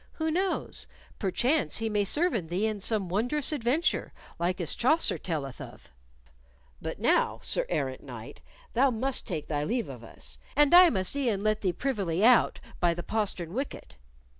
[0.13, 0.87] Who knows?
[1.19, 5.91] Perchance he may serven thee in some wondrous adventure, like as Chaucer telleth of.
[6.81, 8.39] But now, Sir Errant Knight,
[8.73, 12.59] thou must take thy leave of us, and I must e'en let thee privily out
[12.79, 13.95] by the postern wicket.